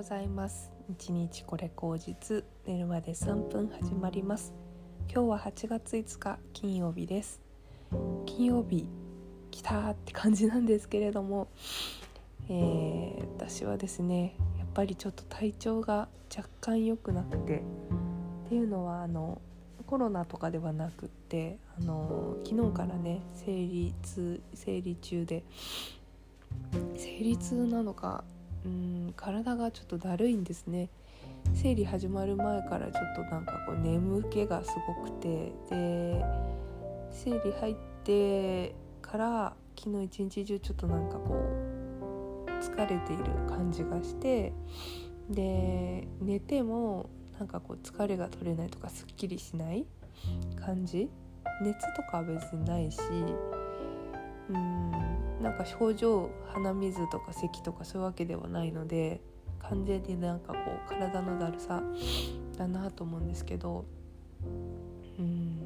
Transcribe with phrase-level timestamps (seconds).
[0.00, 0.72] ございます。
[0.90, 4.54] 1日これ口実寝るまで3分始まります。
[5.12, 7.42] 今日は8月5日金曜日です。
[8.24, 8.88] 金曜日
[9.50, 11.48] 来たって感じなんですけれども、
[12.48, 17.62] えー、私はですねやっぱりちょっと体調が若干良くなくて
[18.46, 19.38] っていうのはあの
[19.86, 25.44] コロナとかではなくってあの昨日からね生理痛生理中で
[26.96, 28.24] 生理痛なのか
[28.64, 30.88] うん体がちょっとだるいんですね。
[31.54, 36.24] 生理始まる前からちょっとなんかこう眠気がすごくてで
[37.10, 41.34] 生理入ってから昨日一日中ちょっとなんかこ
[42.46, 44.52] う疲れている感じがして
[45.30, 47.08] で寝ても
[47.38, 49.86] なんかこう疲れが取れないとかすっきりしない
[50.64, 51.08] 感じ。
[51.62, 53.00] 熱とかは別にないし
[54.48, 55.09] うん
[55.40, 59.20] なんか症状鼻水とか咳とかそういうわけではないので
[59.58, 61.82] 完全になんかこう体のだるさ
[62.58, 63.84] だなと思うんですけど
[65.18, 65.60] うん。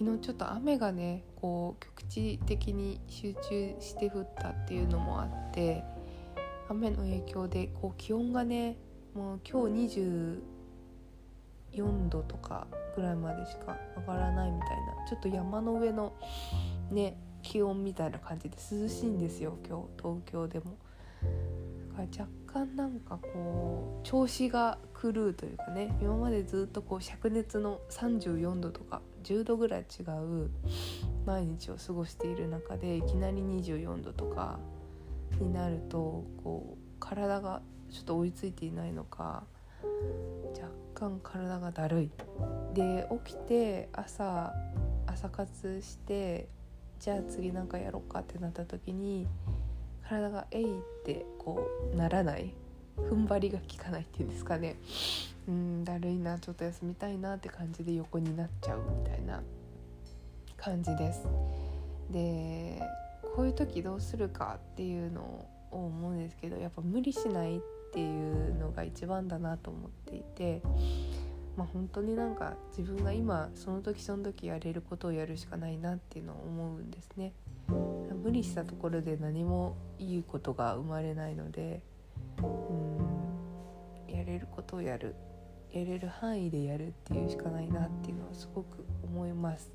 [0.00, 5.84] 昨日ちょっと雨がねこう局地的に集中して降ったっていうのもあって
[6.70, 8.78] 雨の影響でこう気温がね
[9.14, 9.98] もう今日
[11.68, 12.66] 24度とか
[12.96, 16.14] ぐらいまでしか上がらないみたいなちょっと山の上の
[16.90, 20.76] ね気温みたいな感じで涼しいんですよ今日東京でも。
[21.90, 30.50] だから若干なんかこう調子が狂うというかね今までずっとこう灼熱の34度とか10度ぐらい違う
[31.26, 34.58] 毎日を過ごしている中でいきなり24度とか
[35.40, 39.44] になるとこう体がちょっと追いついていないのか
[40.52, 42.10] 若干体がだるい。
[42.74, 44.54] で起きて朝
[45.06, 46.48] 朝活して
[47.00, 49.26] じゃあ次なんかやろうかってなった時に
[50.06, 52.52] 体が「えい!」ってこうならない
[52.98, 54.76] 踏ん張りが効かないっていうんですかね
[55.48, 59.42] うんだるいなちょっと休みたいなって感じで横になっちゃうみたいな
[60.58, 61.26] 感じです。
[62.10, 62.82] で
[63.34, 67.60] こういう時どうするかっていうのを思うんですけどやっぱ無理しないっ
[67.94, 70.60] ていうのが一番だなと思っていて。
[71.56, 77.32] まあ、本当になんか自分が今その時その時やれることをやるしかないなっていうのを思うんですね。
[78.22, 81.82] 無理したところで何もいいことが生まれないので
[82.42, 85.14] うんやれることをやる
[85.72, 89.70] やれる範囲でやるっていうしかないなっていうのはすごく思います。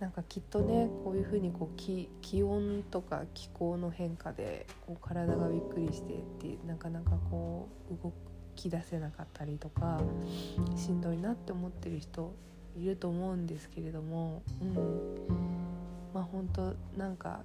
[0.00, 8.14] なんかきっとねこういうふうにこう気気温とか気候の変化でこう体がびっくりしてってなかなかこう動く
[8.58, 10.00] き出せなかったりとか
[10.76, 12.34] しんどいなって思ってる人
[12.76, 14.74] いると思うんですけれども、うん、
[16.12, 17.40] まあ本当なんか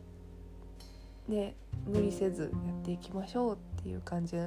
[1.28, 1.56] ね
[1.88, 4.38] 無理せずやっていきましょうっていう感じ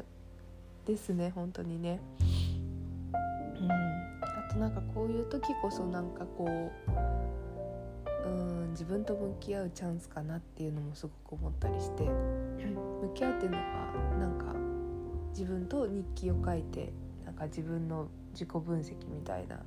[0.85, 2.01] ですね本当にね。
[3.59, 12.05] うん、あとなんかこういう時こそなんかこううん自分と向き合うチャンスかなっていうのもすごく思ったりして
[13.03, 13.63] 向き合うっていうのが
[14.21, 14.66] なんか
[15.37, 16.95] 自分と日記を書いて
[17.27, 19.61] なんか自分の自己分析みたいな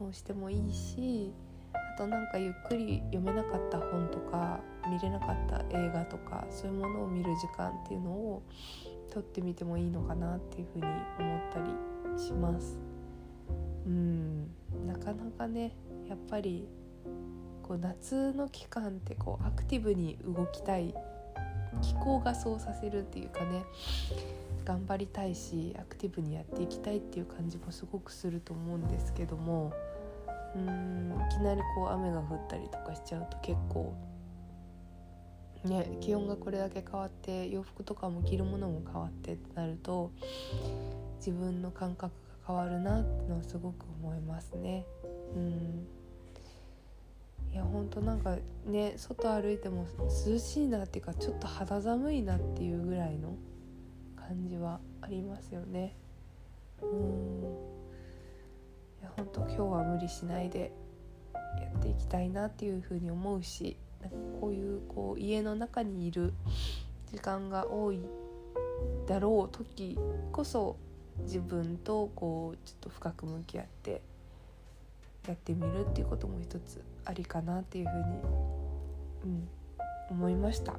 [0.00, 1.32] のをしてもいいし
[1.72, 4.58] あとなんかゆっくり読めなかった本とか
[4.90, 8.42] 見れなかった映画とかそういうものを見る時間っていうのを
[9.12, 10.86] 撮ってみてもいいのかなっていうふうに
[11.20, 12.78] 思ったりします。
[13.86, 14.50] うん
[14.86, 15.72] なかなかね
[16.08, 16.68] やっぱり
[17.62, 20.94] こう夏の期間ってこうアクティブに動きたい
[21.82, 23.64] 気候がそうさせるっていうかね
[24.64, 29.72] 頑張りたいしアクティブにやっていきたいっていう感じもすごくすると思うんですけども
[30.54, 33.94] うんいきなりこう雨が降ったりとかしちゃうと結構
[35.64, 40.10] ね気温がこれだけ変わって洋服とかも着るものも変わってってなると
[41.18, 42.14] 自分の感覚
[42.46, 44.86] が変わるなってのはすごく思いますね。
[45.34, 45.86] うん
[47.52, 49.84] いやほんとなんかね外歩いても
[50.26, 53.34] 涼しいなっていうかちょっと肌寒いなっていうぐらいの
[54.30, 55.96] 感じはありますよね。
[56.80, 57.40] うん
[59.00, 60.72] いや本当今日は無理しないで
[61.34, 66.32] やっていきたいなっていうふうに思うしなんかこういうこう家の中にいる
[67.10, 68.00] 時間が多い
[69.08, 69.98] だろう時
[70.30, 70.76] こそ
[71.22, 74.00] 自分とこうちょっと深く向き合って
[75.26, 78.02] やってみるっていうことも一つありかなっていうふうに、
[79.24, 79.48] うん、
[80.12, 80.76] 思いました。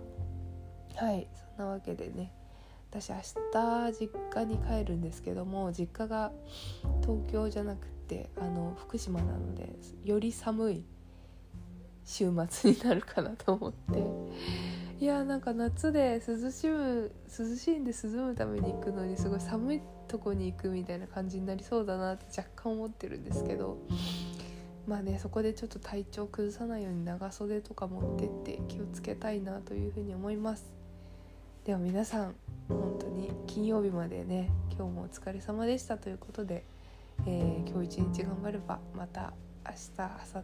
[0.96, 1.28] はい
[1.58, 2.32] そんなわけでね
[2.92, 3.16] 私明
[3.54, 6.34] 日実家に帰るんですけども実家が
[7.02, 9.74] 東京じゃなくてあの福島なので
[10.04, 10.84] より寒い
[12.04, 14.04] 週末になるかなと思って。
[15.00, 23.78] いやなんか夏で涼しむ涼しいんで涼むために行くのにすごい寒いとこに行くみたいな感じになりそうだなって若干思ってるんですけど。
[24.88, 30.81] まあねそこでちょっと体調崩さないように長袖とか持ってって気をつけたいなというふうに思います。
[31.66, 32.36] では皆さん
[32.68, 36.64] 本当に金曜日までね今日もお疲れ様でしたということで、
[37.28, 40.44] えー、今日一日頑張ればまた明日明後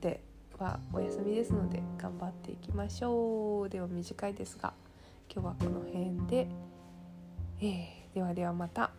[0.00, 0.20] 日
[0.58, 4.72] はお休みですので頑張っていきましょうでは短いですが
[5.30, 6.48] 今日はこの辺で、
[7.60, 8.90] えー、ではではまた。